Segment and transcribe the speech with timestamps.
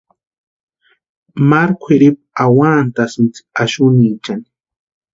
[1.49, 4.47] Maru kwʼiripu awantasïnti axuniechani.